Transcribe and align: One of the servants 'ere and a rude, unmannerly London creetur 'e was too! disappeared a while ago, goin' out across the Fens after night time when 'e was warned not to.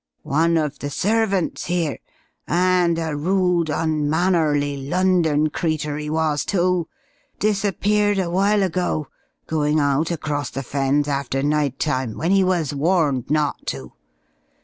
One 0.23 0.57
of 0.57 0.79
the 0.79 0.89
servants 0.89 1.69
'ere 1.69 1.99
and 2.47 2.97
a 2.97 3.15
rude, 3.15 3.69
unmannerly 3.69 4.75
London 4.77 5.51
creetur 5.51 5.95
'e 5.99 6.09
was 6.09 6.43
too! 6.43 6.87
disappeared 7.37 8.17
a 8.17 8.31
while 8.31 8.63
ago, 8.63 9.09
goin' 9.45 9.77
out 9.79 10.09
across 10.09 10.49
the 10.49 10.63
Fens 10.63 11.07
after 11.07 11.43
night 11.43 11.77
time 11.77 12.17
when 12.17 12.31
'e 12.31 12.43
was 12.43 12.73
warned 12.73 13.29
not 13.29 13.67
to. 13.67 13.93